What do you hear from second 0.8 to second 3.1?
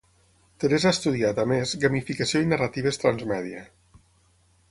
ha estudiat, a més, gamificació i narratives